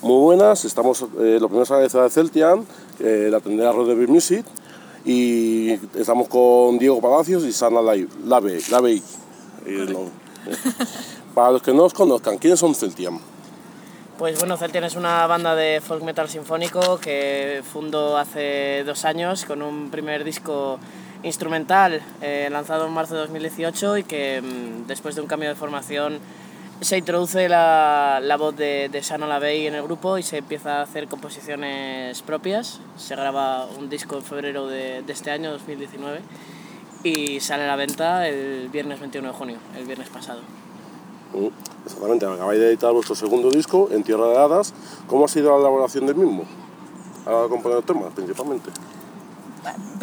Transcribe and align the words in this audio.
Muy 0.00 0.20
buenas, 0.22 0.64
estamos, 0.64 1.02
eh, 1.02 1.38
lo 1.40 1.48
primero 1.48 1.64
es 1.64 1.70
agradecer 1.72 2.00
a 2.00 2.08
Celtian, 2.08 2.64
eh, 3.00 3.28
la 3.32 3.40
tendera 3.40 3.72
Road 3.72 3.96
Music, 4.06 4.46
y 5.04 5.72
estamos 5.98 6.28
con 6.28 6.78
Diego 6.78 7.00
Palacios 7.00 7.42
y 7.42 7.52
Sana 7.52 7.82
Lave, 7.82 8.06
Lave, 8.24 8.60
Lave 8.70 9.02
eh, 9.66 9.96
Para 11.34 11.50
los 11.50 11.62
que 11.62 11.72
no 11.74 11.82
os 11.82 11.92
conozcan, 11.92 12.38
¿quiénes 12.38 12.60
son 12.60 12.76
Celtian? 12.76 13.18
Pues 14.18 14.38
bueno, 14.38 14.56
Celtian 14.56 14.84
es 14.84 14.94
una 14.94 15.26
banda 15.26 15.56
de 15.56 15.80
folk 15.80 16.04
metal 16.04 16.28
sinfónico 16.28 16.98
que 16.98 17.62
fundó 17.72 18.18
hace 18.18 18.84
dos 18.86 19.04
años 19.04 19.46
con 19.46 19.62
un 19.62 19.90
primer 19.90 20.22
disco 20.22 20.78
instrumental 21.24 22.00
eh, 22.22 22.48
lanzado 22.52 22.86
en 22.86 22.92
marzo 22.92 23.14
de 23.14 23.20
2018 23.22 23.98
y 23.98 24.04
que 24.04 24.40
mm, 24.40 24.86
después 24.86 25.16
de 25.16 25.22
un 25.22 25.26
cambio 25.26 25.48
de 25.48 25.56
formación 25.56 26.20
se 26.80 26.96
introduce 26.96 27.48
la, 27.48 28.20
la 28.22 28.36
voz 28.36 28.56
de, 28.56 28.88
de 28.88 29.02
Sana 29.02 29.26
Lavey 29.26 29.66
en 29.66 29.74
el 29.74 29.82
grupo 29.82 30.18
y 30.18 30.22
se 30.22 30.38
empieza 30.38 30.78
a 30.78 30.82
hacer 30.82 31.08
composiciones 31.08 32.22
propias. 32.22 32.80
Se 32.96 33.16
graba 33.16 33.66
un 33.66 33.90
disco 33.90 34.16
en 34.16 34.22
febrero 34.22 34.66
de, 34.68 35.02
de, 35.02 35.12
este 35.12 35.30
año, 35.30 35.50
2019, 35.50 36.20
y 37.02 37.40
sale 37.40 37.64
a 37.64 37.66
la 37.66 37.76
venta 37.76 38.28
el 38.28 38.68
viernes 38.68 39.00
21 39.00 39.28
de 39.28 39.34
junio, 39.34 39.56
el 39.76 39.86
viernes 39.86 40.08
pasado. 40.08 40.40
Mm, 41.34 41.48
exactamente, 41.84 42.26
acabáis 42.26 42.60
de 42.60 42.68
editar 42.68 42.92
vuestro 42.92 43.14
segundo 43.14 43.50
disco, 43.50 43.88
En 43.90 44.04
Tierra 44.04 44.28
de 44.28 44.38
Hadas. 44.38 44.72
¿Cómo 45.08 45.24
ha 45.24 45.28
sido 45.28 45.50
la 45.52 45.60
elaboración 45.60 46.06
del 46.06 46.16
mismo? 46.16 46.44
A 47.26 47.48
componer 47.48 47.82
temas, 47.82 48.12
principalmente. 48.14 48.70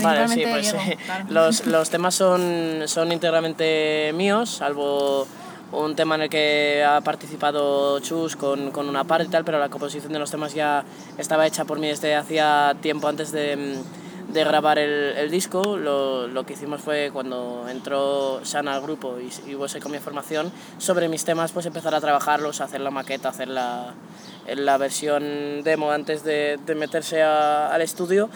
Vale, 0.02 0.28
sí, 0.28 0.44
pues, 0.48 0.74
Diego, 0.74 1.02
claro. 1.06 1.26
los, 1.30 1.66
los 1.66 1.90
temas 1.90 2.14
son, 2.14 2.84
son 2.86 3.12
íntegramente 3.12 4.12
míos, 4.14 4.50
salvo 4.50 5.26
un 5.84 5.96
tema 5.96 6.16
en 6.16 6.22
el 6.22 6.30
que 6.30 6.84
ha 6.84 7.02
participado 7.02 8.00
Chus 8.00 8.36
con, 8.36 8.72
con, 8.72 8.88
una 8.90 9.04
parte 9.04 9.26
y 9.26 9.30
tal, 9.30 9.44
pero 9.46 9.60
la 9.60 9.70
composición 9.70 10.14
de 10.14 10.20
los 10.20 10.32
temas 10.32 10.54
ya 10.54 10.84
estaba 11.18 11.46
hecha 11.48 11.66
por 11.66 11.80
mí 11.80 11.88
desde 11.88 12.16
hacía 12.16 12.76
tiempo 12.82 13.08
antes 13.08 13.32
de, 13.32 13.78
de 14.32 14.44
grabar 14.44 14.80
el, 14.80 15.18
el 15.18 15.32
disco. 15.32 15.78
Lo, 15.78 16.28
lo, 16.28 16.46
que 16.46 16.54
hicimos 16.54 16.82
fue 16.82 17.10
cuando 17.12 17.68
entró 17.70 18.42
Sana 18.44 18.76
al 18.76 18.82
grupo 18.82 19.18
y, 19.20 19.26
y 19.50 19.64
esa 19.64 19.90
mi 19.90 20.00
formación 20.00 20.52
sobre 20.78 21.10
mis 21.10 21.26
temas, 21.26 21.52
pues 21.52 21.66
empezar 21.66 21.94
a 21.96 22.02
trabajarlos, 22.02 22.62
hacer 22.62 22.82
la 22.82 22.92
maqueta, 22.92 23.30
hacer 23.30 23.48
la, 23.48 23.94
la 24.48 24.78
versión 24.78 25.64
demo 25.64 25.92
antes 25.92 26.24
de, 26.24 26.60
de 26.66 26.76
meterse 26.76 27.22
a, 27.22 27.74
al 27.74 27.82
estudio 27.82 28.30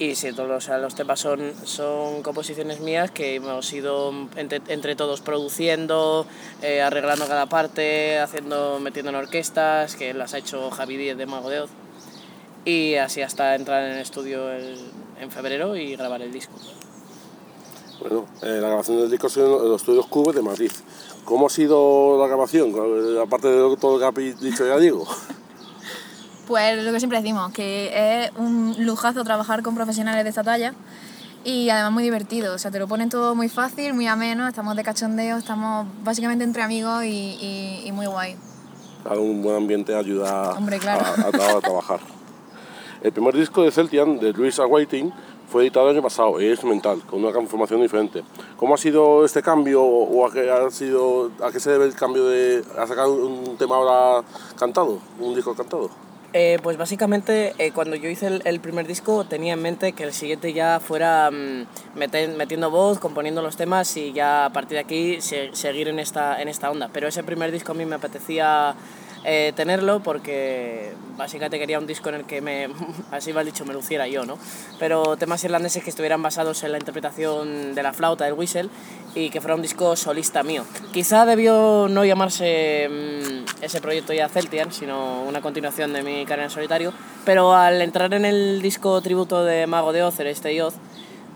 y 0.00 0.14
sí, 0.14 0.32
todos 0.32 0.50
o 0.50 0.60
sea, 0.62 0.78
los 0.78 0.94
temas 0.94 1.20
son, 1.20 1.52
son 1.64 2.22
composiciones 2.22 2.80
mías 2.80 3.10
que 3.10 3.34
hemos 3.34 3.70
ido 3.70 4.10
entre, 4.36 4.62
entre 4.68 4.96
todos 4.96 5.20
produciendo, 5.20 6.24
eh, 6.62 6.80
arreglando 6.80 7.28
cada 7.28 7.50
parte, 7.50 8.18
haciendo, 8.18 8.80
metiendo 8.80 9.10
en 9.10 9.16
orquestas, 9.16 9.96
que 9.96 10.14
las 10.14 10.32
ha 10.32 10.38
hecho 10.38 10.70
Javi 10.70 10.96
Díez 10.96 11.18
de 11.18 11.26
Mago 11.26 11.50
de 11.50 11.60
Oz. 11.60 11.70
Y 12.64 12.94
así 12.94 13.20
hasta 13.20 13.54
entrar 13.54 13.84
en 13.84 13.96
el 13.96 13.98
estudio 13.98 14.50
el, 14.50 14.78
en 15.20 15.30
febrero 15.30 15.76
y 15.76 15.94
grabar 15.96 16.22
el 16.22 16.32
disco. 16.32 16.54
Bueno, 18.00 18.26
eh, 18.40 18.58
la 18.58 18.68
grabación 18.68 19.02
del 19.02 19.10
disco 19.10 19.26
ha 19.26 19.30
sido 19.30 19.62
en 19.62 19.68
los 19.68 19.82
estudios 19.82 20.06
Cubes 20.06 20.34
de 20.34 20.40
Madrid. 20.40 20.72
¿Cómo 21.26 21.48
ha 21.48 21.50
sido 21.50 22.18
la 22.18 22.26
grabación? 22.26 22.72
Aparte 23.20 23.48
de 23.48 23.76
todo 23.76 23.92
lo 23.92 23.98
que 23.98 24.04
habéis 24.06 24.40
dicho 24.40 24.66
ya, 24.66 24.78
Diego. 24.78 25.06
Pues 26.46 26.82
lo 26.82 26.92
que 26.92 26.98
siempre 26.98 27.18
decimos, 27.18 27.52
que 27.52 28.24
es 28.24 28.32
un 28.36 28.74
lujazo 28.78 29.22
trabajar 29.24 29.62
con 29.62 29.74
profesionales 29.74 30.24
de 30.24 30.30
esta 30.30 30.42
talla 30.42 30.74
y 31.44 31.70
además 31.70 31.92
muy 31.92 32.02
divertido, 32.02 32.54
o 32.54 32.58
sea, 32.58 32.70
te 32.70 32.78
lo 32.78 32.86
ponen 32.86 33.08
todo 33.08 33.34
muy 33.34 33.48
fácil, 33.48 33.94
muy 33.94 34.06
ameno, 34.06 34.46
estamos 34.46 34.76
de 34.76 34.82
cachondeo, 34.82 35.38
estamos 35.38 35.86
básicamente 36.02 36.44
entre 36.44 36.62
amigos 36.62 37.04
y, 37.04 37.08
y, 37.08 37.82
y 37.86 37.92
muy 37.92 38.06
guay. 38.06 38.36
Un 39.10 39.42
buen 39.42 39.56
ambiente 39.56 39.94
ayuda 39.94 40.52
Hombre, 40.52 40.78
claro. 40.78 41.04
a, 41.04 41.22
a, 41.22 41.56
a, 41.56 41.60
trabajar. 41.60 42.00
El 43.02 43.12
primer 43.12 43.34
disco 43.34 43.62
de 43.62 43.70
Celtian, 43.70 44.18
de 44.18 44.32
Luis 44.32 44.58
Awaiting, 44.58 45.10
fue 45.50 45.62
editado 45.62 45.88
el 45.88 45.96
año 45.96 46.02
pasado, 46.02 46.38
es 46.38 46.62
mental, 46.64 47.00
con 47.08 47.24
una 47.24 47.32
conformación 47.32 47.80
diferente. 47.80 48.22
¿Cómo 48.56 48.74
ha 48.74 48.78
sido 48.78 49.24
este 49.24 49.42
cambio 49.42 49.82
o 49.82 50.26
a 50.26 50.32
qué, 50.32 50.50
ha 50.50 50.70
sido, 50.70 51.30
a 51.42 51.50
qué 51.50 51.58
se 51.58 51.70
debe 51.70 51.86
el 51.86 51.94
cambio 51.94 52.26
de 52.26 52.62
a 52.78 52.86
sacar 52.86 53.08
un 53.08 53.56
tema 53.56 53.76
ahora 53.76 54.26
cantado, 54.56 54.98
un 55.18 55.34
disco 55.34 55.54
cantado? 55.54 55.90
Eh, 56.32 56.60
pues 56.62 56.76
básicamente 56.76 57.54
eh, 57.58 57.72
cuando 57.72 57.96
yo 57.96 58.08
hice 58.08 58.28
el, 58.44 58.60
primer 58.60 58.86
disco 58.86 59.24
tenía 59.24 59.54
en 59.54 59.62
mente 59.62 59.94
que 59.94 60.04
el 60.04 60.12
siguiente 60.12 60.52
ya 60.52 60.78
fuera 60.78 61.28
meten, 61.96 62.36
metiendo 62.36 62.70
voz, 62.70 63.00
componiendo 63.00 63.42
los 63.42 63.56
temas 63.56 63.96
y 63.96 64.12
ya 64.12 64.44
a 64.44 64.52
partir 64.52 64.76
de 64.76 64.80
aquí 64.80 65.20
se, 65.20 65.50
seguir 65.54 65.88
en 65.88 65.98
esta, 65.98 66.40
en 66.40 66.46
esta 66.46 66.70
onda. 66.70 66.88
Pero 66.92 67.08
ese 67.08 67.24
primer 67.24 67.50
disco 67.50 67.72
a 67.72 67.74
mí 67.74 67.84
me 67.84 67.96
apetecía 67.96 68.76
eh, 69.24 69.52
tenerlo 69.54 70.00
porque 70.00 70.92
básicamente 71.16 71.58
quería 71.58 71.78
un 71.78 71.86
disco 71.86 72.08
en 72.08 72.14
el 72.16 72.24
que 72.24 72.40
me, 72.40 72.68
así 73.10 73.32
va 73.32 73.42
el 73.42 73.46
dicho, 73.46 73.64
me 73.66 73.74
luciera 73.74 74.08
yo, 74.08 74.24
¿no? 74.24 74.38
Pero 74.78 75.16
temas 75.16 75.44
irlandeses 75.44 75.84
que 75.84 75.90
estuvieran 75.90 76.22
basados 76.22 76.62
en 76.64 76.72
la 76.72 76.78
interpretación 76.78 77.74
de 77.74 77.82
la 77.82 77.92
flauta, 77.92 78.24
del 78.24 78.34
whistle, 78.34 78.70
y 79.14 79.30
que 79.30 79.40
fuera 79.40 79.54
un 79.54 79.62
disco 79.62 79.96
solista 79.96 80.42
mío. 80.42 80.64
Quizá 80.92 81.26
debió 81.26 81.88
no 81.88 82.04
llamarse 82.04 82.88
mmm, 82.88 83.62
ese 83.62 83.80
proyecto 83.80 84.12
ya 84.12 84.28
Celtian, 84.28 84.72
sino 84.72 85.22
una 85.24 85.40
continuación 85.40 85.92
de 85.92 86.02
mi 86.02 86.24
carrera 86.24 86.44
en 86.44 86.50
solitario, 86.50 86.92
pero 87.24 87.54
al 87.54 87.82
entrar 87.82 88.14
en 88.14 88.24
el 88.24 88.62
disco 88.62 89.00
tributo 89.02 89.44
de 89.44 89.66
Mago 89.66 89.92
de 89.92 90.02
Oz, 90.02 90.20
este 90.20 90.62
Oz, 90.62 90.74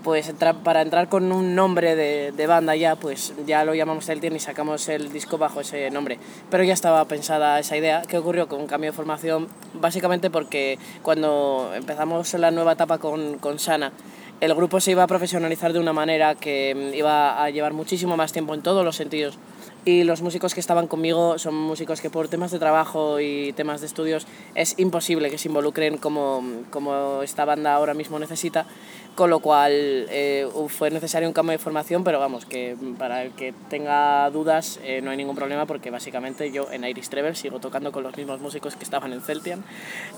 pues 0.05 0.31
para 0.63 0.83
entrar 0.83 1.09
con 1.09 1.33
un 1.33 1.55
nombre 1.55 1.97
de, 1.97 2.31
de, 2.31 2.47
banda 2.47 2.77
ya, 2.77 2.95
pues 2.95 3.33
ya 3.47 3.65
lo 3.65 3.75
llamamos 3.75 4.05
Celtian 4.05 4.37
y 4.37 4.39
sacamos 4.39 4.89
el 4.91 5.11
disco 5.11 5.39
bajo 5.39 5.63
ese 5.63 5.91
nombre. 5.91 6.19
Pero 6.51 6.63
ya 6.63 6.75
estaba 6.75 7.05
pensada 7.07 7.59
esa 7.59 7.77
idea. 7.77 8.03
¿Qué 8.07 8.19
ocurrió 8.19 8.47
con 8.47 8.61
un 8.61 8.67
cambio 8.67 8.91
de 8.91 8.97
formación? 8.97 9.49
Básicamente 9.73 10.31
porque 10.31 10.79
cuando 11.03 11.73
empezamos 11.75 12.35
la 12.35 12.51
nueva 12.51 12.73
etapa 12.73 12.99
con, 12.99 13.39
con 13.39 13.59
Sana, 13.59 13.93
el 14.41 14.55
grupo 14.55 14.79
se 14.79 14.91
iba 14.91 15.03
a 15.03 15.07
profesionalizar 15.07 15.73
de 15.73 15.81
una 15.81 15.95
manera 15.95 16.35
que 16.35 16.93
iba 16.95 17.43
a 17.43 17.49
llevar 17.49 17.73
muchísimo 17.73 18.17
más 18.17 18.33
tiempo 18.33 18.53
en 18.55 18.63
todos 18.63 18.85
los 18.85 18.97
sentidos 18.97 19.39
y 19.85 20.05
los 20.05 20.23
músicos 20.23 20.55
que 20.55 20.61
estaban 20.61 20.87
conmigo 20.87 21.39
son 21.39 21.55
músicos 21.55 22.01
que 22.01 22.09
por 22.09 22.29
temas 22.29 22.51
de 22.51 22.59
trabajo 22.59 23.21
y 23.21 23.53
temas 23.53 23.81
de 23.81 23.87
estudios 23.87 24.27
es 24.55 24.79
imposible 24.79 25.31
que 25.31 25.39
se 25.39 25.49
involucren 25.49 25.99
como, 25.99 26.43
como 26.71 27.23
esta 27.23 27.45
banda 27.45 27.75
ahora 27.75 27.93
mismo 27.93 28.19
necesita, 28.19 28.67
con 29.15 29.29
lo 29.29 29.41
cual 29.41 29.73
eh, 29.73 30.49
fue 30.69 30.91
necesario 30.91 31.29
un 31.29 31.35
cambio 31.35 31.53
de 31.53 31.59
formación, 31.59 32.03
pero 32.03 32.19
vamos, 32.19 32.47
que 32.47 32.77
para 32.99 33.25
el 33.25 33.33
que 33.33 33.53
tenga 33.69 34.31
dudas 34.31 34.81
eh, 34.83 35.03
no 35.03 35.11
hay 35.11 35.17
ningún 35.17 35.37
problema 35.37 35.67
porque 35.67 35.91
básicamente 35.91 36.51
yo 36.51 36.71
en 36.71 36.85
Iris 36.85 37.11
Trevor 37.11 37.37
sigo 37.37 37.59
tocando 37.59 37.93
con 37.93 38.03
los 38.03 38.17
mismos 38.17 38.41
músicos 38.41 38.77
que 38.77 38.85
estaban 38.85 39.13
en 39.13 39.21
Celtian, 39.21 39.65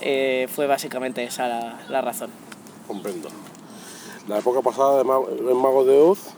eh, 0.00 0.48
fue 0.54 0.66
básicamente 0.66 1.25
esa 1.25 1.48
la, 1.48 1.81
la, 1.88 2.00
razón. 2.00 2.31
Comprendo. 2.87 3.28
La 4.28 4.38
época 4.38 4.62
pasada 4.62 4.97
de 4.97 5.00
en 5.03 5.56
Mago 5.56 5.84
de 5.84 5.98
Oz 5.98 6.37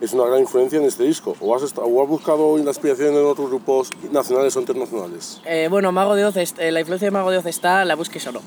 es 0.00 0.12
una 0.12 0.24
gran 0.24 0.40
influencia 0.40 0.78
en 0.78 0.84
este 0.84 1.04
disco. 1.04 1.36
¿O 1.40 1.54
has, 1.54 1.62
o 1.76 2.02
has 2.02 2.08
buscado 2.08 2.56
la 2.56 2.70
inspiración 2.70 3.14
en 3.14 3.24
otros 3.24 3.48
grupos 3.48 3.90
nacionales 4.10 4.56
o 4.56 4.60
internacionales? 4.60 5.40
Eh, 5.44 5.68
bueno, 5.70 5.92
Mago 5.92 6.14
de 6.14 6.24
Oz, 6.24 6.36
eh, 6.36 6.70
la 6.70 6.80
influencia 6.80 7.06
de 7.06 7.10
Mago 7.10 7.30
de 7.30 7.38
Oz 7.38 7.46
está, 7.46 7.84
la 7.84 7.94
busques 7.94 8.22
solo. 8.22 8.40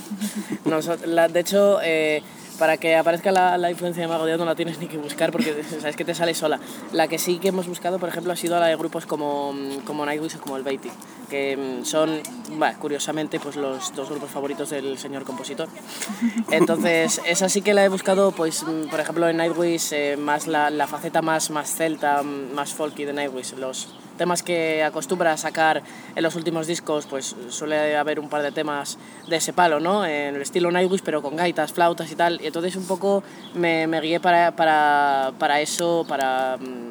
Nos, 0.64 0.88
la, 1.06 1.28
de 1.28 1.40
hecho, 1.40 1.78
eh, 1.82 2.22
para 2.58 2.76
que 2.76 2.96
aparezca 2.96 3.32
la, 3.32 3.58
la, 3.58 3.70
influencia 3.70 4.02
de 4.02 4.08
Mago 4.08 4.26
de 4.26 4.34
Oz 4.34 4.38
no 4.38 4.44
la 4.44 4.54
tienes 4.54 4.78
ni 4.78 4.86
que 4.86 4.98
buscar 4.98 5.32
porque 5.32 5.62
sabes 5.80 5.96
que 5.96 6.04
te 6.04 6.14
sale 6.14 6.34
sola. 6.34 6.60
La 6.92 7.08
que 7.08 7.18
sí 7.18 7.38
que 7.38 7.48
hemos 7.48 7.66
buscado, 7.66 7.98
por 7.98 8.08
ejemplo, 8.08 8.32
ha 8.32 8.36
sido 8.36 8.58
la 8.58 8.66
de 8.66 8.76
grupos 8.76 9.06
como, 9.06 9.54
como 9.84 10.06
Nightwish 10.06 10.36
o 10.36 10.40
como 10.40 10.56
el 10.56 10.62
Beatty, 10.62 10.90
que 11.28 11.56
mm, 11.56 11.84
son, 11.84 12.20
bueno, 12.56 12.78
curiosamente, 12.78 13.40
pues 13.40 13.56
los 13.56 13.94
dos 13.94 14.08
grupos 14.08 14.30
favoritos 14.30 14.70
del 14.70 14.98
señor 14.98 15.24
compositor. 15.24 15.68
Entonces, 16.50 17.20
esa 17.26 17.48
sí 17.48 17.62
que 17.62 17.74
la 17.74 17.84
he 17.84 17.88
buscado, 17.88 18.32
pues, 18.32 18.62
mm, 18.62 18.88
por 18.90 19.00
ejemplo, 19.00 19.28
en 19.28 19.36
Nightwish, 19.36 19.92
eh, 19.92 20.16
más 20.16 20.46
la, 20.46 20.70
la, 20.70 20.86
faceta 20.86 21.22
más, 21.22 21.50
más 21.50 21.74
celta, 21.74 22.22
mm, 22.22 22.54
más 22.54 22.72
folky 22.72 23.04
de 23.04 23.12
Nightwish, 23.12 23.54
los 23.54 23.88
temas 24.16 24.42
que 24.42 24.82
acostumbra 24.82 25.32
a 25.32 25.36
sacar 25.36 25.82
en 26.14 26.22
los 26.22 26.34
últimos 26.36 26.66
discos, 26.66 27.06
pues 27.06 27.34
suele 27.48 27.96
haber 27.96 28.20
un 28.20 28.28
par 28.28 28.42
de 28.42 28.52
temas 28.52 28.98
de 29.28 29.36
ese 29.36 29.52
palo, 29.52 29.80
¿no? 29.80 30.04
En 30.04 30.34
el 30.34 30.42
estilo 30.42 30.70
Nightwish, 30.70 31.02
pero 31.02 31.22
con 31.22 31.36
gaitas, 31.36 31.72
flautas 31.72 32.10
y 32.10 32.16
tal. 32.16 32.40
Y 32.42 32.46
entonces 32.46 32.76
un 32.76 32.86
poco 32.86 33.22
me, 33.54 33.86
me 33.86 34.00
guié 34.00 34.20
para, 34.20 34.54
para, 34.56 35.32
para 35.38 35.60
eso, 35.60 36.04
para 36.08 36.56
mmm, 36.58 36.88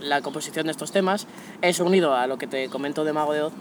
la 0.00 0.20
composición 0.22 0.66
de 0.66 0.72
estos 0.72 0.92
temas. 0.92 1.26
Eso 1.62 1.84
unido 1.84 2.14
a 2.14 2.26
lo 2.26 2.38
que 2.38 2.46
te 2.46 2.68
comento 2.68 3.04
de 3.04 3.12
Mago 3.12 3.32
de 3.32 3.42
Oz. 3.42 3.52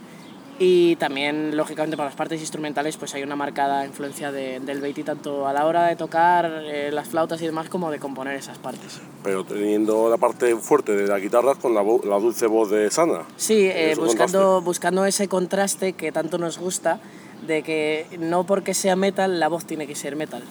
Y 0.62 0.98
también, 0.98 1.56
lógicamente, 1.56 1.96
para 1.96 2.10
las 2.10 2.18
partes 2.18 2.42
instrumentales, 2.42 2.98
pues 2.98 3.14
hay 3.16 3.24
una 3.24 3.38
marcada 3.38 3.86
influencia 3.86 4.30
de- 4.32 4.60
del 4.60 4.82
Beatty 4.82 5.04
tanto 5.04 5.48
a 5.48 5.54
la 5.54 5.66
hora 5.66 5.86
de 5.88 5.96
tocar 5.96 6.52
eh, 6.66 6.90
las 6.92 7.08
flautas 7.08 7.42
y 7.42 7.46
demás 7.46 7.70
como 7.70 7.90
de 7.92 8.00
componer 8.00 8.36
esas 8.36 8.58
partes. 8.58 9.00
Pero 9.24 9.46
teniendo 9.46 10.10
la 10.10 10.18
parte 10.18 10.54
fuerte 10.58 10.98
de 10.98 11.08
la 11.08 11.18
guitarra 11.18 11.56
con 11.56 11.74
la, 11.74 11.82
la 11.82 12.20
dulce 12.20 12.46
voz 12.48 12.70
de 12.72 12.92
Sana. 12.92 13.22
Sí, 13.38 13.70
eh, 13.72 13.96
buscando, 13.98 14.62
buscando 14.62 15.06
ese 15.06 15.30
contraste 15.30 15.94
que 15.94 16.12
tanto 16.12 16.38
nos 16.38 16.58
gusta, 16.58 17.00
de 17.48 17.64
que 17.64 18.06
no 18.20 18.44
porque 18.44 18.74
sea 18.74 18.98
metal, 18.98 19.40
la 19.40 19.48
voz 19.48 19.64
tiene 19.64 19.88
que 19.88 19.96
ser 19.96 20.18
metal. 20.18 20.44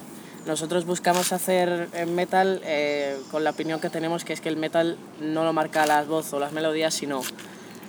Nosotros 0.47 0.87
buscamos 0.87 1.33
hacer 1.35 1.91
eh, 1.93 2.07
metal 2.07 2.63
eh, 2.65 3.19
con 3.31 3.45
la 3.45 3.51
opinión 3.51 3.79
que 3.79 3.91
tenemos, 3.91 4.25
que 4.25 4.33
es 4.33 4.41
que 4.41 4.49
el 4.49 4.57
metal 4.57 4.97
no 5.21 5.45
lo 5.45 5.53
marca 5.53 5.85
la 5.85 6.03
voz 6.05 6.33
o 6.33 6.41
las 6.41 6.53
melodías, 6.53 6.95
sino, 6.95 7.21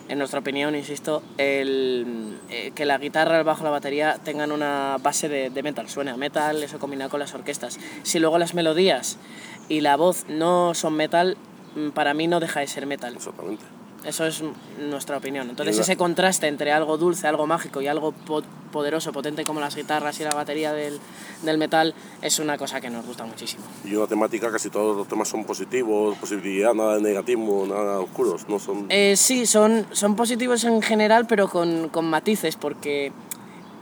en 0.09 0.17
nuestra 0.17 0.39
opinión, 0.39 0.75
insisto, 0.75 1.23
el, 1.37 2.39
eh, 2.49 2.71
que 2.75 2.85
la 2.85 2.97
guitarra, 2.97 3.37
el 3.37 3.43
bajo, 3.43 3.63
la 3.63 3.69
batería 3.69 4.17
tengan 4.23 4.51
una 4.51 4.97
base 5.01 5.29
de, 5.29 5.49
de 5.49 5.63
metal, 5.63 5.87
suene 5.87 6.11
a 6.11 6.17
metal, 6.17 6.61
eso 6.61 6.79
combinado 6.79 7.09
con 7.09 7.19
las 7.19 7.33
orquestas. 7.33 7.79
Si 8.03 8.19
luego 8.19 8.37
las 8.37 8.53
melodías 8.53 9.17
y 9.69 9.81
la 9.81 9.95
voz 9.95 10.25
no 10.27 10.73
son 10.73 10.95
metal, 10.95 11.37
mm, 11.75 11.89
para 11.89 12.13
mí 12.13 12.27
no 12.27 12.39
deja 12.39 12.59
de 12.59 12.67
ser 12.67 12.85
metal. 12.85 13.15
Exactamente. 13.15 13.78
Eso 14.05 14.25
es 14.25 14.41
nuestra 14.79 15.17
opinión. 15.17 15.49
Entonces 15.49 15.77
ese 15.77 15.97
contraste 15.97 16.47
entre 16.47 16.71
algo 16.71 16.97
dulce, 16.97 17.27
algo 17.27 17.45
mágico 17.47 17.81
y 17.81 17.87
algo 17.87 18.13
po- 18.13 18.43
poderoso, 18.71 19.11
potente 19.11 19.43
como 19.43 19.59
las 19.59 19.75
guitarras 19.75 20.17
y 20.21 20.23
la 20.23 20.29
batería 20.31 20.71
del, 20.71 20.99
del 21.43 21.57
metal 21.57 21.93
es 22.21 22.39
una 22.39 22.57
cosa 22.57 22.79
que 22.79 22.89
nos 22.89 23.05
gusta 23.05 23.25
muchísimo. 23.25 23.63
Y 23.83 23.95
una 23.95 24.07
temática, 24.07 24.49
casi 24.51 24.69
todos 24.69 24.95
los 24.95 25.07
temas 25.07 25.27
son 25.27 25.43
positivos, 25.43 26.17
positividad, 26.17 26.73
nada 26.73 26.95
de 26.95 27.01
negativo, 27.01 27.65
nada 27.67 27.99
oscuros. 27.99 28.47
No 28.47 28.57
son... 28.59 28.85
Eh, 28.89 29.15
sí, 29.17 29.45
son, 29.45 29.85
son 29.91 30.15
positivos 30.15 30.63
en 30.63 30.81
general, 30.81 31.27
pero 31.27 31.49
con, 31.49 31.89
con 31.89 32.05
matices, 32.05 32.55
porque 32.55 33.07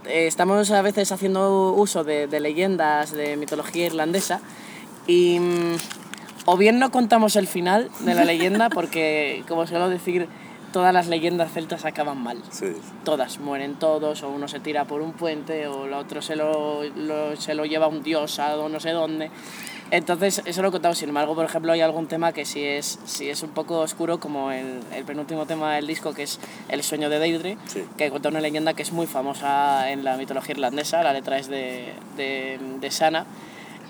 eh, 0.05 0.25
estamos 0.25 0.71
a 0.71 0.81
veces 0.81 1.11
haciendo 1.11 1.73
uso 1.73 2.03
de, 2.03 2.25
de 2.25 2.39
leyendas 2.39 3.11
de 3.11 3.35
mitología 3.37 3.85
irlandesa 3.85 4.39
y 5.05 5.37
mm, 5.39 5.75
o 6.49 6.55
bien 6.57 6.79
no 6.79 6.89
contamos 6.91 7.35
el 7.35 7.45
final 7.45 7.89
de 7.99 8.15
la 8.15 8.23
leyenda, 8.25 8.69
porque 8.73 9.43
como 9.47 9.67
suelo 9.67 9.89
decir, 9.89 10.27
todas 10.73 10.93
las 10.93 11.07
leyendas 11.07 11.51
celtas 11.51 11.85
acaban 11.85 12.21
mal. 12.23 12.41
Sí. 12.51 12.67
todas, 13.03 13.39
mueren 13.39 13.75
todos, 13.75 14.23
o 14.23 14.29
uno 14.29 14.47
se 14.47 14.59
tira 14.59 14.85
por 14.85 15.01
un 15.01 15.11
puente, 15.13 15.67
o 15.67 15.85
el 15.85 15.93
otro 15.93 16.21
se 16.21 16.35
lo, 16.35 16.83
lo- 16.83 17.35
se 17.35 17.53
lo 17.53 17.65
lleva 17.65 17.87
un 17.87 18.01
dios 18.01 18.39
a 18.39 18.55
no 18.55 18.79
sé 18.79 18.91
dónde. 18.91 19.29
Entonces, 19.89 20.41
eso 20.45 20.61
lo 20.61 20.69
contamos. 20.71 20.97
Sin 20.97 21.07
embargo, 21.07 21.33
por 21.33 21.45
ejemplo, 21.45 21.71
hay 21.71 21.79
algún 21.79 22.07
tema 22.07 22.33
que 22.33 22.43
sí 22.43 22.61
es, 22.61 22.99
sí 23.05 23.29
es 23.29 23.41
un 23.43 23.51
poco 23.51 23.79
oscuro, 23.79 24.19
como 24.19 24.51
el, 24.51 24.79
el 24.93 25.05
penúltimo 25.05 25.45
tema 25.45 25.75
del 25.75 25.87
disco, 25.87 26.13
que 26.13 26.23
es 26.23 26.39
El 26.67 26.83
sueño 26.83 27.09
de 27.09 27.19
Deidre, 27.19 27.57
Sí. 27.67 27.83
que 27.97 28.09
cuenta 28.09 28.27
una 28.27 28.41
leyenda 28.41 28.73
que 28.73 28.81
es 28.83 28.91
muy 28.91 29.07
famosa 29.07 29.89
en 29.89 30.03
la 30.03 30.17
mitología 30.17 30.51
irlandesa. 30.55 31.03
La 31.03 31.13
letra 31.13 31.37
es 31.39 31.47
de, 31.47 31.93
de, 32.17 32.59
de 32.81 32.91
Sana. 32.91 33.25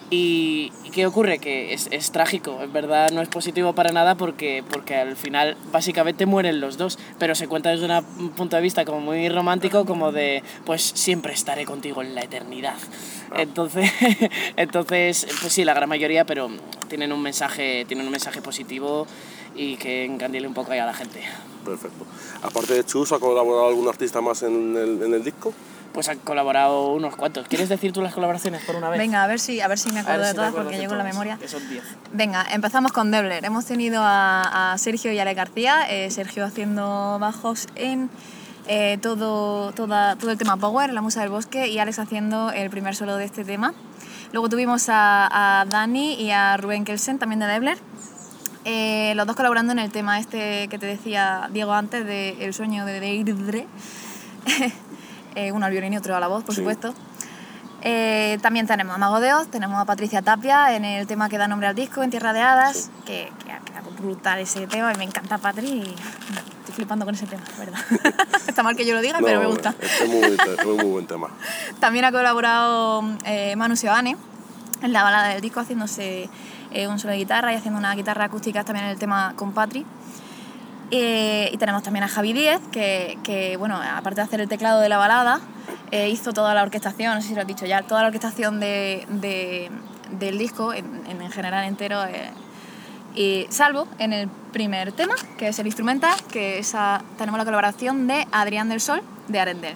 ¿Y 0.09 0.71
y 0.85 0.89
qué 0.91 1.05
ocurre? 1.05 1.37
Que 1.39 1.73
es, 1.73 1.89
es 1.91 2.11
trágico, 2.11 2.59
en 2.61 2.71
verdad 2.71 3.09
no 3.11 3.21
es 3.21 3.27
positivo 3.27 3.73
para 3.73 3.91
nada 3.91 4.15
porque, 4.15 4.63
porque 4.69 4.95
al 4.95 5.17
final 5.17 5.57
básicamente 5.71 6.25
mueren 6.25 6.61
los 6.61 6.77
dos, 6.77 6.97
pero 7.19 7.35
se 7.35 7.47
cuenta 7.49 7.71
desde 7.71 7.85
una- 7.85 8.03
un 8.17 8.29
punto 8.29 8.55
de 8.55 8.61
vista 8.61 8.85
como 8.85 9.01
muy 9.01 9.27
romántico, 9.27 9.85
como 9.85 10.13
de 10.13 10.43
pues 10.65 10.81
siempre 10.81 11.33
estaré 11.33 11.65
contigo 11.65 12.01
en 12.01 12.15
la 12.15 12.21
eternidad. 12.23 12.75
Entonces, 13.35 13.91
entonces, 14.55 15.27
pues 15.41 15.51
sí, 15.51 15.65
la 15.65 15.73
gran 15.73 15.89
mayoría, 15.89 16.25
pero 16.25 16.49
tienen 16.87 17.11
un 17.11 17.21
mensaje, 17.21 17.83
tienen 17.85 18.05
un 18.05 18.11
mensaje 18.11 18.41
positivo 18.41 19.05
y 19.55 19.75
que 19.75 20.05
encandile 20.05 20.47
un 20.47 20.53
poco 20.53 20.71
ahí 20.71 20.79
a 20.79 20.85
la 20.85 20.93
gente. 20.93 21.21
Perfecto. 21.65 22.05
Aparte 22.43 22.75
de 22.75 22.85
Chus, 22.85 23.11
¿ha 23.11 23.19
colaborado 23.19 23.67
algún 23.67 23.87
artista 23.89 24.21
más 24.21 24.41
en 24.43 24.77
el, 24.77 25.03
en 25.03 25.13
el 25.13 25.23
disco? 25.23 25.53
Pues 25.93 26.09
han 26.09 26.19
colaborado 26.19 26.91
unos 26.91 27.15
cuantos. 27.15 27.47
¿Quieres 27.47 27.69
decir 27.69 27.91
tú 27.91 28.01
las 28.01 28.13
colaboraciones 28.13 28.63
por 28.63 28.75
una 28.75 28.89
vez? 28.89 28.99
Venga, 28.99 29.23
a 29.23 29.27
ver 29.27 29.39
si, 29.39 29.61
a 29.61 29.67
ver 29.67 29.79
si 29.79 29.91
me 29.91 30.01
acuerdo 30.01 30.23
de 30.23 30.29
si 30.29 30.35
todas 30.35 30.53
porque 30.53 30.77
llevo 30.77 30.93
en 30.93 30.97
la 30.99 31.03
memoria. 31.03 31.37
que 31.39 31.47
son 31.47 31.67
10. 31.67 31.83
Venga, 32.13 32.45
empezamos 32.51 32.91
con 32.91 33.09
Debler. 33.09 33.43
Hemos 33.45 33.65
tenido 33.65 34.01
a, 34.03 34.73
a 34.73 34.77
Sergio 34.77 35.11
y 35.11 35.19
Ale 35.19 35.33
García. 35.33 35.87
eh, 35.89 36.11
Sergio 36.11 36.45
haciendo 36.45 37.17
bajos 37.19 37.67
en 37.75 38.09
eh, 38.67 38.99
todo, 39.01 39.71
toda- 39.71 40.15
todo 40.17 40.29
el 40.31 40.37
tema 40.37 40.57
Power, 40.57 40.93
la 40.93 41.01
musa 41.01 41.21
del 41.21 41.29
bosque, 41.29 41.67
y 41.67 41.79
Alex 41.79 41.99
haciendo 41.99 42.51
el 42.51 42.69
primer 42.69 42.95
solo 42.95 43.15
de 43.15 43.25
este 43.25 43.43
tema. 43.45 43.73
Luego 44.33 44.49
tuvimos 44.49 44.89
a, 44.89 45.61
a 45.61 45.65
Dani 45.65 46.13
y 46.15 46.31
a 46.31 46.57
Rubén 46.57 46.83
Kelsen, 46.85 47.17
también 47.17 47.39
de 47.39 47.47
Debler. 47.47 47.77
Eh, 48.65 49.13
los 49.15 49.25
dos 49.25 49.37
colaborando 49.37 49.71
en 49.71 49.79
el 49.79 49.89
tema 49.91 50.19
este 50.19 50.67
que 50.67 50.77
te 50.77 50.85
decía 50.85 51.49
Diego 51.53 51.71
antes, 51.73 52.05
de 52.05 52.43
El 52.45 52.53
sueño 52.53 52.85
de 52.85 52.99
Deirdre. 52.99 53.65
eh, 55.37 55.51
uno 55.51 55.65
al 55.67 55.71
violín 55.71 55.93
y 55.93 55.97
otro 55.97 56.15
a 56.15 56.19
la 56.19 56.27
voz, 56.27 56.43
por 56.43 56.53
Sí. 56.55 56.61
supuesto. 56.61 56.93
Eh, 57.81 58.39
también 58.41 58.65
tenemos 58.67 58.95
a 58.95 58.97
Mago 58.97 59.19
de 59.19 59.33
Oz, 59.33 59.47
tenemos 59.49 59.79
a 59.79 59.85
Patricia 59.85 60.21
Tapia 60.21 60.75
en 60.75 60.83
el 60.83 61.05
tema 61.07 61.29
que 61.29 61.37
da 61.37 61.47
nombre 61.47 61.67
al 61.67 61.75
disco, 61.75 62.01
En 62.03 62.09
Tierra 62.09 62.33
de 62.33 62.41
Hadas, 62.41 62.89
que, 63.05 63.31
que 63.45 64.01
brutal 64.01 64.39
ese 64.39 64.67
tema 64.67 64.91
y 64.93 64.97
me 64.97 65.03
encanta 65.05 65.37
Patri 65.37 65.67
y 65.67 65.95
estoy 66.59 66.75
flipando 66.75 67.05
con 67.05 67.15
ese 67.15 67.25
tema, 67.27 67.43
la 67.51 67.57
verdad. 67.65 67.79
Está 68.47 68.61
mal 68.63 68.75
que 68.75 68.85
yo 68.85 68.93
lo 68.93 69.01
diga, 69.01 69.19
pero 69.23 69.39
me 69.39 69.47
gusta. 69.47 69.73
Es 69.79 70.07
muy, 70.07 70.37
es 70.59 70.65
muy 70.65 70.85
buen 70.85 71.07
tema. 71.07 71.29
También 71.79 72.05
ha 72.05 72.11
colaborado 72.11 73.03
eh, 73.25 73.55
Manu 73.55 73.75
Seoane 73.75 74.17
en 74.81 74.93
la 74.93 75.03
balada 75.03 75.29
del 75.29 75.41
disco, 75.41 75.59
haciéndose 75.61 76.29
eh, 76.71 76.87
un 76.87 76.99
solo 76.99 77.11
de 77.13 77.17
guitarra 77.19 77.53
y 77.53 77.55
haciendo 77.55 77.79
una 77.79 77.95
guitarra 77.95 78.25
acústica 78.25 78.63
también 78.63 78.85
en 78.85 78.91
el 78.91 78.99
tema 78.99 79.33
con 79.35 79.53
Patri. 79.53 79.85
Eh, 80.91 81.49
y 81.51 81.57
tenemos 81.57 81.83
también 81.83 82.03
a 82.03 82.07
Javi 82.07 82.31
Díez, 82.33 82.61
que, 82.71 83.17
que, 83.23 83.57
bueno, 83.57 83.75
aparte 83.81 84.21
de 84.21 84.25
hacer 84.25 84.39
el 84.41 84.47
teclado 84.47 84.79
de 84.79 84.87
la 84.89 84.97
balada, 84.97 85.41
eh, 85.91 86.09
hizo 86.09 86.31
toda 86.33 86.53
la 86.53 86.63
orquestación, 86.63 87.15
no 87.15 87.21
sé 87.21 87.29
si 87.29 87.35
lo 87.35 87.41
has 87.41 87.47
dicho 87.47 87.65
ya, 87.65 87.81
toda 87.81 88.01
la 88.01 88.07
orquestación 88.07 88.59
de, 88.59 89.05
de- 89.09 89.69
del 90.11 90.37
disco 90.37 90.73
en, 90.73 90.85
en- 91.07 91.21
en 91.21 91.31
general 91.31 91.65
entero. 91.65 92.03
eh, 92.05 92.29
y 93.15 93.47
salvo 93.49 93.87
en 93.97 94.13
el 94.13 94.29
primer 94.53 94.91
tema, 94.91 95.15
que 95.37 95.47
es 95.47 95.57
el 95.59 95.65
instrumental, 95.65 96.15
que 96.31 96.59
esa, 96.59 97.01
tenemos 97.17 97.39
la 97.39 97.45
colaboración 97.45 98.05
de 98.07 98.27
Adrián 98.31 98.69
del 98.69 98.79
Sol, 98.79 99.01
de 99.27 99.39
Arendel. 99.39 99.75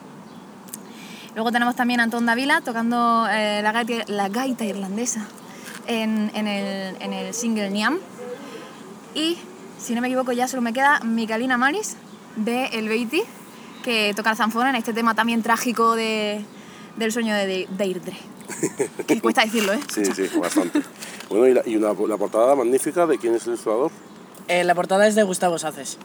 Luego 1.34 1.52
tenemos 1.52 1.76
también 1.76 2.00
a 2.02 2.04
Antón 2.04 2.26
Davila 2.28 2.62
tocando 2.62 3.28
eh, 3.32 3.62
la, 3.64 3.72
gaita, 3.72 3.94
la 4.08 4.30
gaita 4.30 4.64
irlandesa 4.66 5.26
en, 5.88 6.30
en 6.36 6.46
el, 6.48 6.96
en 7.02 7.14
el 7.14 7.34
single 7.34 7.72
Niam. 7.72 7.98
Y, 9.16 9.38
si 9.82 9.96
no 9.96 10.02
me 10.02 10.08
equivoco, 10.08 10.32
ya 10.32 10.48
solo 10.48 10.62
me 10.62 10.74
queda 10.74 11.00
Micalina 11.02 11.58
Maris 11.58 11.96
de 12.36 12.66
El 12.68 12.88
Beatty, 12.88 13.24
que 13.84 14.14
toca 14.16 14.32
el 14.32 14.38
zanfona 14.38 14.70
en 14.70 14.76
este 14.76 14.94
tema 14.94 15.16
también 15.16 15.42
trágico 15.42 15.96
de, 15.96 16.44
del 16.98 17.12
sueño 17.12 17.34
de 17.36 17.48
De- 17.48 17.68
Deirdre. 17.72 18.18
que 19.08 19.20
cuesta 19.22 19.44
decirlo, 19.44 19.74
¿eh? 19.74 19.80
Sí, 19.94 20.04
sí, 20.06 20.28
bastante. 20.38 20.82
Bueno, 21.30 21.48
y, 21.48 21.54
la, 21.54 21.62
y 21.66 21.76
una, 21.78 21.94
la 21.94 22.18
portada 22.18 22.56
magnífica 22.56 23.06
de 23.08 23.18
quién 23.18 23.34
es 23.36 23.44
el 23.44 23.50
ilustrador. 23.54 23.92
Eh, 24.48 24.64
la 24.64 24.76
portada 24.76 25.08
es 25.08 25.16
de 25.16 25.24
Gustavo 25.24 25.58
Saces. 25.58 25.98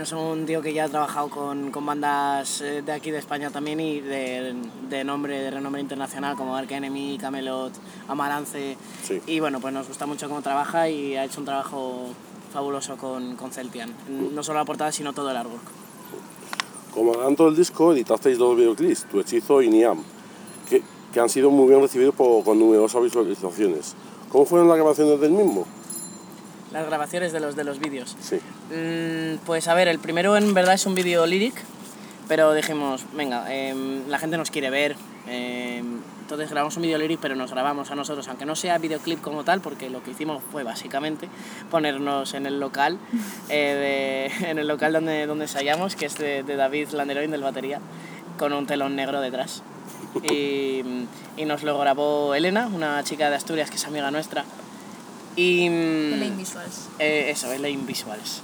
Es 0.00 0.12
un 0.12 0.46
tío 0.46 0.62
que 0.62 0.72
ya 0.72 0.84
ha 0.84 0.88
trabajado 0.88 1.28
con, 1.30 1.72
con 1.72 1.84
bandas 1.84 2.60
eh, 2.60 2.80
de 2.82 2.92
aquí 2.92 3.10
de 3.10 3.18
España 3.18 3.50
también 3.50 3.80
y 3.80 4.00
de, 4.00 4.54
de 4.88 5.02
nombre, 5.02 5.40
de 5.40 5.50
renombre 5.50 5.80
internacional 5.80 6.36
como 6.36 6.54
Ark 6.56 6.70
Enemy, 6.70 7.18
Camelot, 7.20 7.72
Amarance. 8.06 8.76
Sí. 9.02 9.20
Y 9.26 9.40
bueno, 9.40 9.58
pues 9.58 9.74
nos 9.74 9.88
gusta 9.88 10.06
mucho 10.06 10.28
cómo 10.28 10.42
trabaja 10.42 10.88
y 10.88 11.16
ha 11.16 11.24
hecho 11.24 11.40
un 11.40 11.46
trabajo 11.46 12.10
fabuloso 12.52 12.96
con, 12.96 13.36
con 13.36 13.50
Celtian. 13.52 13.92
No 14.34 14.42
solo 14.42 14.58
la 14.58 14.64
portada, 14.64 14.92
sino 14.92 15.12
todo 15.12 15.30
el 15.30 15.36
artwork. 15.36 15.62
Como 16.94 17.12
adelanto 17.14 17.46
del 17.46 17.56
disco, 17.56 17.92
editasteis 17.92 18.36
dos 18.38 18.56
videoclips, 18.56 19.04
Tu 19.04 19.20
Hechizo 19.20 19.62
y 19.62 19.68
Niam, 19.68 20.02
que, 20.68 20.82
que 21.12 21.20
han 21.20 21.28
sido 21.28 21.50
muy 21.50 21.68
bien 21.68 21.80
recibidos 21.80 22.14
por- 22.14 22.42
con 22.44 22.58
numerosas 22.58 23.02
visualizaciones. 23.02 23.94
¿Cómo 24.30 24.44
fueron 24.44 24.68
las 24.68 24.76
grabaciones 24.76 25.20
del 25.20 25.30
mismo? 25.32 25.66
Las 26.72 26.86
grabaciones 26.86 27.32
de 27.32 27.40
los, 27.40 27.56
de 27.56 27.64
los 27.64 27.78
vídeos. 27.78 28.16
Sí. 28.20 28.36
Mm, 28.74 29.38
pues 29.46 29.66
a 29.68 29.74
ver, 29.74 29.88
el 29.88 29.98
primero 29.98 30.36
en 30.36 30.52
verdad 30.54 30.74
es 30.74 30.86
un 30.86 30.94
vídeo 30.94 31.26
lyric, 31.26 31.54
pero 32.28 32.52
dijimos, 32.54 33.04
venga, 33.16 33.52
em, 33.52 34.06
la 34.08 34.18
gente 34.18 34.36
nos 34.36 34.50
quiere 34.50 34.70
ver, 34.70 34.96
em, 35.26 35.69
entonces 36.36 36.50
grabamos 36.50 36.76
un 36.76 36.82
vídeo 36.82 36.98
lyric, 36.98 37.18
pero 37.20 37.34
nos 37.36 37.50
grabamos 37.50 37.90
a 37.90 37.94
nosotros, 37.94 38.26
aunque 38.28 38.46
no 38.46 38.54
sea 38.56 38.78
videoclip 38.78 39.20
como 39.20 39.44
tal, 39.44 39.60
porque 39.60 39.90
lo 39.90 40.02
que 40.02 40.12
hicimos 40.12 40.42
fue 40.52 40.62
básicamente 40.62 41.28
ponernos 41.70 42.34
en 42.34 42.46
el 42.46 42.60
local, 42.60 42.98
eh, 43.48 44.30
de- 44.40 44.50
en 44.50 44.58
el 44.58 44.68
local 44.68 44.92
donde, 44.92 45.26
donde 45.26 45.44
ensayamos, 45.44 45.96
que 45.96 46.06
es 46.06 46.16
de, 46.18 46.42
de 46.42 46.56
David 46.56 46.90
Landeroin 46.90 47.30
del 47.30 47.42
batería, 47.42 47.80
con 48.38 48.52
un 48.52 48.66
telón 48.66 48.96
negro 48.96 49.20
detrás. 49.20 49.62
Y, 50.24 50.82
y 51.36 51.44
nos 51.44 51.62
lo 51.62 51.78
grabó 51.78 52.34
Elena, 52.34 52.66
una 52.66 53.02
chica 53.04 53.30
de 53.30 53.36
Asturias 53.36 53.70
que 53.70 53.76
es 53.76 53.84
amiga 53.86 54.10
nuestra. 54.10 54.44
Y, 55.36 55.68
Lane 55.68 56.30
Visuals. 56.36 56.88
eh, 56.98 57.28
eso, 57.30 57.46
Lane 57.52 57.78
Visuals. 57.86 58.42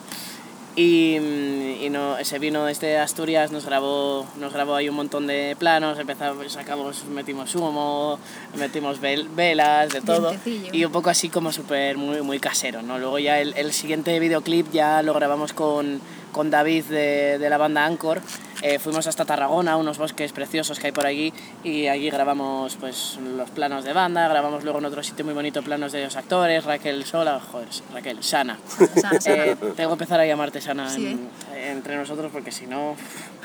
Y, 0.76 1.18
mm, 1.18 1.84
y 1.84 1.90
no, 1.90 2.22
se 2.22 2.38
vino 2.38 2.64
desde 2.66 2.98
Asturias, 2.98 3.50
nos 3.50 3.64
grabó, 3.64 4.26
nos 4.38 4.52
grabó 4.52 4.74
ahí 4.74 4.88
un 4.90 4.96
montón 4.96 5.26
de 5.26 5.56
planos, 5.58 5.98
empezamos, 5.98 6.52
sacamos, 6.52 7.04
metimos 7.06 7.54
humo, 7.54 8.18
metimos 8.58 9.00
vel- 9.00 9.26
velas, 9.34 9.88
de 9.90 10.02
todo. 10.02 10.30
Y 10.72 10.84
un 10.84 10.92
poco 10.92 11.08
así 11.08 11.30
como 11.30 11.50
súper 11.50 11.96
muy, 11.96 12.20
muy 12.20 12.38
casero, 12.40 12.82
¿no? 12.82 12.98
Luego 12.98 13.18
ya 13.18 13.40
el, 13.40 13.54
el 13.56 13.72
siguiente 13.72 14.18
videoclip 14.20 14.70
ya 14.70 15.02
lo 15.02 15.14
grabamos 15.14 15.54
con, 15.54 15.98
con 16.36 16.50
David 16.50 16.84
de, 16.84 17.38
de 17.38 17.48
la 17.48 17.56
banda 17.56 17.86
Anchor. 17.86 18.20
Eh, 18.62 18.78
fuimos 18.78 19.06
hasta 19.06 19.24
Tarragona, 19.24 19.76
unos 19.78 19.96
bosques 19.96 20.32
preciosos 20.32 20.78
que 20.78 20.88
hay 20.88 20.92
por 20.92 21.06
allí, 21.06 21.32
y 21.64 21.86
allí 21.88 22.10
grabamos 22.10 22.76
pues, 22.76 23.18
los 23.36 23.48
planos 23.50 23.84
de 23.84 23.92
banda, 23.94 24.28
grabamos 24.28 24.64
luego 24.64 24.78
en 24.80 24.84
otro 24.84 25.02
sitio 25.02 25.24
muy 25.24 25.32
bonito 25.34 25.62
planos 25.62 25.92
de 25.92 26.04
los 26.04 26.14
actores, 26.16 26.64
Raquel 26.64 27.04
Sola, 27.04 27.40
joder, 27.40 27.68
Raquel, 27.94 28.22
Sana. 28.22 28.58
Sana, 29.00 29.20
Sana. 29.20 29.44
Eh, 29.46 29.56
tengo 29.76 29.90
que 29.90 29.94
empezar 29.94 30.20
a 30.20 30.26
llamarte 30.26 30.60
Sana 30.60 30.90
Sí, 30.90 31.06
en- 31.06 31.28
entre 31.76 31.96
nosotros 31.96 32.30
porque 32.32 32.52
si 32.52 32.66
no, 32.66 32.96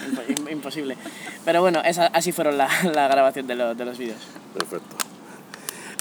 impo- 0.09 0.27
im- 0.27 0.51
imposible. 0.51 0.97
Pero 1.45 1.61
bueno, 1.61 1.81
esa- 1.85 2.07
así 2.07 2.31
fueron 2.33 2.57
la, 2.57 2.67
la 2.93 3.07
grabación 3.07 3.47
de, 3.47 3.55
lo- 3.55 3.73
de 3.73 3.85
los 3.85 3.97
vídeos. 3.97 4.19
Perfecto. 4.53 4.95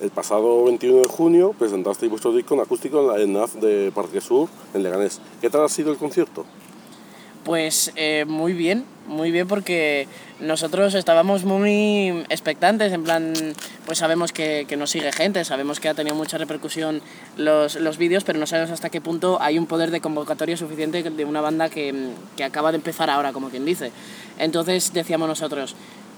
El 0.01 0.11
pasado 0.11 0.65
21 0.65 1.03
de 1.03 1.09
junio 1.09 1.53
presentasteis 1.59 2.11
vuestro 2.11 2.33
disco 2.33 2.55
en 2.55 2.61
acústico 2.61 3.01
en 3.01 3.07
la 3.09 3.21
ENAF 3.23 3.55
de 3.57 3.93
Parque 3.95 4.21
Sur, 4.21 4.49
en 4.73 4.83
Leganés. 4.83 5.21
¿Qué 5.41 5.51
tal 5.51 5.63
ha 5.65 5.69
sido 5.69 5.93
el 5.93 5.99
concierto? 5.99 6.47
Pues 7.45 7.93
eh, 7.97 8.27
muy 8.29 8.53
bien, 8.53 8.85
muy 9.07 9.31
bien 9.31 9.49
porque 9.49 10.07
nosotros 10.41 10.95
estábamos 10.95 11.45
muy 11.45 12.25
expectantes, 12.29 12.93
en 12.93 13.03
plan, 13.03 13.33
pues 13.87 13.99
sabemos 13.99 14.31
que, 14.33 14.67
que 14.69 14.77
nos 14.77 14.91
sigue 14.91 15.11
gente, 15.11 15.43
sabemos 15.47 15.81
que 15.81 15.89
ha 15.89 15.95
tenido 15.95 16.15
mucha 16.15 16.37
repercusión 16.37 17.01
los, 17.39 17.77
los 17.77 17.97
vídeos, 17.97 18.25
pero 18.25 18.39
no 18.39 18.47
sabemos 18.47 18.71
hasta 18.71 18.91
qué 18.91 19.01
punto 19.01 19.39
hay 19.41 19.59
un 19.59 19.67
poder 19.67 19.91
de 19.91 20.03
convocatoria 20.03 20.57
suficiente 20.57 21.03
de 21.03 21.25
una 21.25 21.41
banda 21.41 21.71
que, 21.71 22.11
que 22.37 22.45
acaba 22.45 22.73
de 22.73 22.77
empezar 22.77 23.09
ahora, 23.09 23.33
como 23.33 23.49
quien 23.49 23.65
dice. 23.65 23.91
Entonces 24.39 24.93
decíamos 24.93 25.27
nosotros, 25.27 25.77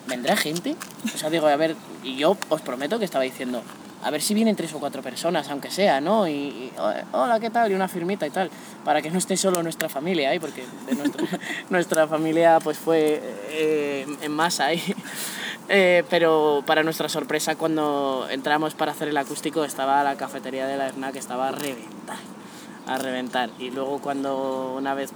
¿vendrá 0.08 0.36
gente? 0.36 0.74
O 1.14 1.18
sea, 1.18 1.30
digo, 1.30 1.46
a 1.46 1.56
ver, 1.56 1.76
y 2.02 2.16
yo 2.16 2.36
os 2.48 2.62
prometo 2.62 2.98
que 2.98 3.04
estaba 3.04 3.22
diciendo, 3.22 3.62
a 4.02 4.10
ver 4.10 4.20
si 4.20 4.34
vienen 4.34 4.56
tres 4.56 4.74
o 4.74 4.80
cuatro 4.80 5.00
personas, 5.00 5.48
aunque 5.48 5.70
sea, 5.70 6.00
¿no? 6.00 6.26
Y, 6.26 6.32
y, 6.32 6.72
hola, 7.12 7.38
¿qué 7.38 7.50
tal? 7.50 7.70
Y 7.70 7.74
una 7.74 7.88
firmita 7.88 8.26
y 8.26 8.30
tal, 8.30 8.50
para 8.84 9.00
que 9.00 9.10
no 9.10 9.18
esté 9.18 9.36
solo 9.36 9.62
nuestra 9.62 9.88
familia 9.88 10.30
ahí, 10.30 10.40
porque 10.40 10.64
de 10.86 10.94
nuestra, 10.94 11.24
nuestra 11.70 12.08
familia 12.08 12.58
pues 12.60 12.78
fue 12.78 13.20
eh, 13.50 14.06
en 14.20 14.32
masa 14.32 14.66
ahí. 14.66 14.82
Eh, 15.68 16.02
pero 16.10 16.62
para 16.66 16.82
nuestra 16.82 17.08
sorpresa, 17.08 17.54
cuando 17.54 18.26
entramos 18.28 18.74
para 18.74 18.92
hacer 18.92 19.08
el 19.08 19.16
acústico, 19.16 19.64
estaba 19.64 20.02
la 20.02 20.16
cafetería 20.16 20.66
de 20.66 20.76
la 20.76 20.88
ERNA 20.88 21.12
que 21.12 21.20
estaba 21.20 21.48
a 21.48 21.52
reventar, 21.52 22.18
a 22.86 22.98
reventar. 22.98 23.48
Y 23.58 23.70
luego 23.70 24.00
cuando 24.00 24.74
una 24.76 24.92
vez 24.92 25.12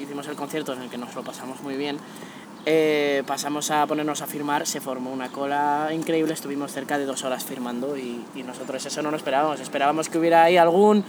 hicimos 0.00 0.28
el 0.28 0.36
concierto 0.36 0.74
en 0.74 0.82
el 0.82 0.90
que 0.90 0.98
nos 0.98 1.14
lo 1.14 1.24
pasamos 1.24 1.60
muy 1.62 1.76
bien, 1.76 1.98
eh, 2.68 3.22
pasamos 3.26 3.70
a 3.70 3.86
ponernos 3.86 4.22
a 4.22 4.26
firmar, 4.26 4.66
se 4.66 4.80
formó 4.80 5.12
una 5.12 5.28
cola 5.28 5.88
increíble, 5.92 6.34
estuvimos 6.34 6.72
cerca 6.72 6.98
de 6.98 7.04
dos 7.06 7.22
horas 7.24 7.44
firmando 7.44 7.96
y, 7.96 8.24
y 8.34 8.42
nosotros 8.42 8.84
eso 8.84 9.02
no 9.02 9.10
lo 9.12 9.16
esperábamos, 9.16 9.60
esperábamos 9.60 10.08
que 10.08 10.18
hubiera 10.18 10.42
ahí 10.42 10.56
algún, 10.56 11.04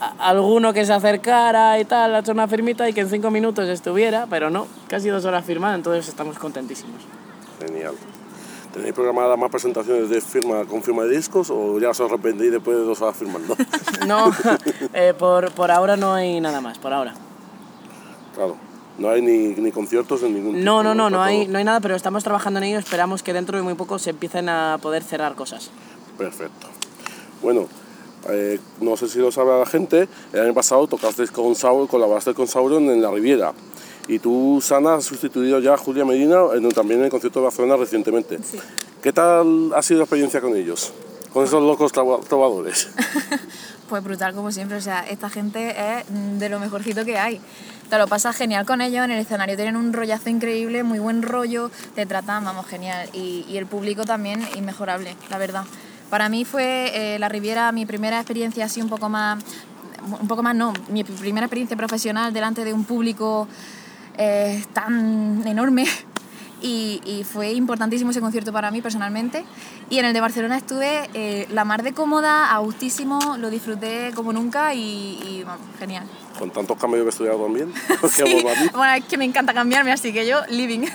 a- 0.00 0.04
a- 0.06 0.28
alguno 0.30 0.72
que 0.72 0.84
se 0.86 0.92
acercara 0.92 1.78
y 1.80 1.84
tal, 1.84 2.14
hacer 2.14 2.32
una 2.32 2.46
firmita 2.46 2.88
y 2.88 2.92
que 2.92 3.00
en 3.00 3.10
cinco 3.10 3.30
minutos 3.30 3.68
estuviera, 3.68 4.26
pero 4.30 4.50
no, 4.50 4.68
casi 4.88 5.08
dos 5.08 5.24
horas 5.24 5.44
firmando, 5.44 5.76
entonces 5.76 6.08
estamos 6.08 6.38
contentísimos. 6.38 7.02
Genial. 7.60 7.94
¿Tenéis 8.72 8.94
programadas 8.94 9.36
más 9.38 9.50
presentaciones 9.50 10.08
de 10.08 10.20
firma 10.22 10.64
con 10.64 10.82
firma 10.82 11.02
de 11.02 11.14
discos 11.16 11.50
o 11.50 11.78
ya 11.78 11.90
os 11.90 12.00
arrepentís 12.00 12.50
después 12.52 12.74
de 12.78 12.84
dos 12.84 13.02
horas 13.02 13.16
firmando? 13.16 13.54
No, 14.06 14.32
eh, 14.94 15.12
por, 15.18 15.50
por 15.52 15.70
ahora 15.70 15.96
no 15.96 16.14
hay 16.14 16.40
nada 16.40 16.60
más, 16.60 16.78
por 16.78 16.92
ahora. 16.92 17.12
claro, 18.34 18.56
no 18.98 19.08
hay 19.10 19.22
ni, 19.22 19.48
ni 19.60 19.72
conciertos 19.72 20.22
en 20.22 20.34
ningún 20.34 20.64
No, 20.64 20.78
tipo, 20.80 20.82
no, 20.82 20.94
no, 20.94 21.10
no 21.10 21.22
hay, 21.22 21.46
no 21.46 21.58
hay 21.58 21.64
nada, 21.64 21.80
pero 21.80 21.94
estamos 21.96 22.22
trabajando 22.24 22.58
en 22.58 22.64
ello, 22.64 22.78
esperamos 22.78 23.22
que 23.22 23.32
dentro 23.32 23.56
de 23.56 23.62
muy 23.62 23.74
poco 23.74 23.98
se 23.98 24.10
empiecen 24.10 24.48
a 24.48 24.78
poder 24.82 25.02
cerrar 25.02 25.34
cosas. 25.34 25.70
Perfecto. 26.18 26.66
Bueno, 27.42 27.66
eh, 28.28 28.60
no 28.80 28.96
sé 28.96 29.08
si 29.08 29.18
lo 29.18 29.32
sabe 29.32 29.58
la 29.58 29.66
gente, 29.66 30.08
el 30.32 30.40
año 30.40 30.54
pasado 30.54 30.86
tocaste 30.86 31.26
con 31.28 31.54
Sauron, 31.54 31.86
colaboraste 31.88 32.34
con 32.34 32.46
Sauron 32.46 32.84
en 32.90 33.02
La 33.02 33.10
Riviera. 33.10 33.52
Y 34.08 34.18
tú, 34.18 34.60
Sana, 34.62 34.94
has 34.96 35.04
sustituido 35.04 35.58
ya 35.60 35.74
a 35.74 35.76
Julia 35.76 36.04
Medina 36.04 36.42
en- 36.54 36.68
también 36.70 37.00
en 37.00 37.04
el 37.06 37.10
concierto 37.10 37.38
de 37.40 37.44
Barcelona 37.44 37.76
recientemente. 37.76 38.38
Sí. 38.42 38.58
¿Qué 39.00 39.12
tal 39.12 39.72
ha 39.74 39.82
sido 39.82 39.98
la 39.98 40.04
experiencia 40.04 40.40
con 40.40 40.56
ellos? 40.56 40.92
Con 41.32 41.44
esos 41.44 41.62
locos 41.62 41.92
trovadores. 41.92 42.90
Pues 43.88 44.02
brutal 44.02 44.32
como 44.32 44.50
siempre, 44.50 44.78
o 44.78 44.80
sea, 44.80 45.00
esta 45.00 45.28
gente 45.28 45.74
es 45.76 46.06
de 46.38 46.48
lo 46.48 46.58
mejorcito 46.58 47.04
que 47.04 47.18
hay. 47.18 47.42
Te 47.90 47.98
lo 47.98 48.06
pasas 48.06 48.34
genial 48.34 48.64
con 48.64 48.80
ellos 48.80 49.04
en 49.04 49.10
el 49.10 49.18
escenario, 49.18 49.54
tienen 49.54 49.76
un 49.76 49.92
rollazo 49.92 50.30
increíble, 50.30 50.82
muy 50.82 50.98
buen 50.98 51.20
rollo, 51.20 51.70
te 51.94 52.06
tratan, 52.06 52.42
vamos, 52.42 52.64
genial. 52.66 53.10
Y, 53.12 53.44
y 53.50 53.58
el 53.58 53.66
público 53.66 54.04
también 54.04 54.40
inmejorable, 54.56 55.14
la 55.28 55.36
verdad. 55.36 55.64
Para 56.12 56.28
mí 56.28 56.44
fue 56.44 56.90
eh, 56.94 57.18
La 57.18 57.30
Riviera 57.30 57.72
mi 57.72 57.86
primera 57.86 58.18
experiencia 58.18 58.66
así 58.66 58.82
un 58.82 58.90
poco 58.90 59.08
más, 59.08 59.42
un 60.20 60.28
poco 60.28 60.42
más 60.42 60.54
no, 60.54 60.74
mi 60.88 61.04
primera 61.04 61.46
experiencia 61.46 61.74
profesional 61.74 62.34
delante 62.34 62.64
de 62.64 62.74
un 62.74 62.84
público 62.84 63.48
eh, 64.18 64.62
tan 64.74 65.42
enorme 65.46 65.86
y, 66.62 67.00
y 67.04 67.24
fue 67.24 67.52
importantísimo 67.52 68.10
ese 68.10 68.20
concierto 68.20 68.52
para 68.52 68.70
mí 68.70 68.80
personalmente. 68.80 69.44
Y 69.90 69.98
en 69.98 70.04
el 70.04 70.12
de 70.12 70.20
Barcelona 70.20 70.56
estuve 70.56 71.10
eh, 71.14 71.46
la 71.50 71.64
mar 71.64 71.82
de 71.82 71.92
cómoda, 71.92 72.54
a 72.54 72.58
gustísimo, 72.58 73.36
lo 73.38 73.50
disfruté 73.50 74.12
como 74.14 74.32
nunca 74.32 74.74
y, 74.74 74.80
y, 74.80 75.44
vamos, 75.44 75.66
genial. 75.78 76.04
Con 76.38 76.50
tantos 76.50 76.78
cambios 76.78 77.16
también. 77.16 77.72
que 78.16 78.22
a 78.22 78.26
mí. 78.26 78.42
bueno, 78.74 78.94
es 78.94 79.04
que 79.04 79.18
me 79.18 79.24
encanta 79.24 79.52
cambiarme, 79.52 79.92
así 79.92 80.12
que 80.12 80.26
yo 80.26 80.40
living. 80.48 80.86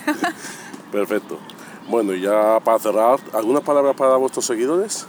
Perfecto. 0.92 1.40
Bueno, 1.88 2.14
y 2.14 2.22
ya 2.22 2.60
para 2.62 2.80
cerrar, 2.80 3.20
¿algunas 3.34 3.64
palabras 3.64 3.96
para 3.96 4.18
vuestros 4.18 4.46
seguidores? 4.46 5.08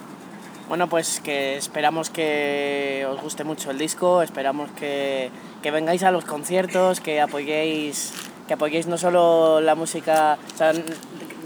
Bueno, 0.69 0.88
pues 0.88 1.21
que 1.21 1.57
esperamos 1.57 2.11
que 2.11 3.07
os 3.11 3.23
guste 3.23 3.43
mucho 3.43 3.71
el 3.71 3.79
disco, 3.79 4.21
esperamos 4.21 4.71
que, 4.73 5.31
que 5.62 5.71
vengáis 5.71 6.03
a 6.03 6.11
los 6.11 6.25
conciertos, 6.25 7.00
que 7.00 7.21
apoyéis, 7.23 8.12
que 8.49 8.55
apoyéis 8.55 8.87
no 8.88 8.99
solo 8.99 9.61
la 9.61 9.76
música, 9.76 10.38
o 10.55 10.57
sea, 10.59 10.71
n- 10.71 10.83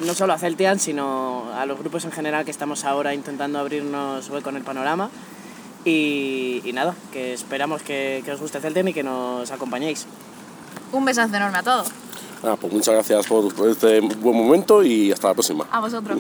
no 0.06 0.14
solo 0.14 0.32
a 0.32 0.38
Celtian, 0.38 0.78
sino 0.78 1.44
a 1.54 1.66
los 1.66 1.78
grupos 1.78 2.04
en 2.06 2.12
general 2.12 2.44
que 2.46 2.50
estamos 2.50 2.84
ahora 2.86 3.12
intentando 3.12 3.58
abrirnos 3.58 4.30
hueco 4.30 4.48
en 4.48 4.56
el 4.56 4.62
panorama. 4.62 5.10
Y, 5.84 6.62
y 6.64 6.72
nada, 6.72 6.94
que 7.12 7.32
esperamos 7.34 7.82
que, 7.82 8.22
que 8.24 8.30
os 8.32 8.40
guste 8.40 8.60
Celtian 8.60 8.88
y 8.88 8.92
que 8.94 9.02
nos 9.02 9.50
acompañéis. 9.50 10.06
Un 10.92 11.04
besazo 11.04 11.34
enorme 11.36 11.58
a 11.58 11.62
todos. 11.62 11.88
Ah, 12.44 12.56
pues 12.60 12.72
muchas 12.72 12.94
gracias 12.94 13.26
por 13.26 13.52
este 13.68 14.00
buen 14.00 14.36
momento 14.36 14.82
y 14.82 15.12
hasta 15.12 15.28
la 15.28 15.34
próxima. 15.34 15.66
A 15.70 15.80
vosotros. 15.80 16.18